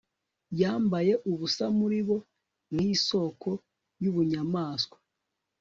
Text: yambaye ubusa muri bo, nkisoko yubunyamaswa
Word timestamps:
yambaye 0.61 1.13
ubusa 1.31 1.65
muri 1.79 1.99
bo, 2.07 2.17
nkisoko 2.73 3.49
yubunyamaswa 4.03 4.97